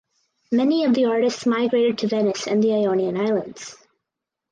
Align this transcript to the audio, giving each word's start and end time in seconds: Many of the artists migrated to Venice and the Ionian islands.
Many 0.51 0.83
of 0.85 0.95
the 0.95 1.05
artists 1.05 1.45
migrated 1.45 1.99
to 1.99 2.07
Venice 2.07 2.47
and 2.47 2.63
the 2.63 2.73
Ionian 2.73 3.15
islands. 3.21 3.75